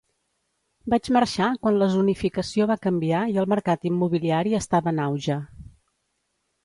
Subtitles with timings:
[0.93, 5.37] Vaig marxar quan la zonificació va canviar i el mercat immobiliari estava en auge.